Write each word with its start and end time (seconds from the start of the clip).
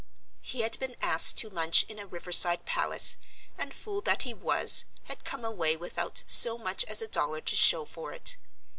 He 0.41 0.61
had 0.61 0.79
been 0.79 0.95
asked 0.99 1.37
to 1.37 1.49
lunch 1.51 1.83
in 1.83 1.99
a 1.99 2.07
Riverside 2.07 2.65
palace, 2.65 3.17
and, 3.55 3.71
fool 3.71 4.01
that 4.01 4.23
he 4.23 4.33
was, 4.33 4.85
had 5.03 5.23
come 5.23 5.45
away 5.45 5.77
without 5.77 6.23
so 6.25 6.57
much 6.57 6.83
as 6.85 7.03
a 7.03 7.07
dollar 7.07 7.39
to 7.41 7.55
show 7.55 7.85
for 7.85 8.11
it. 8.11 8.35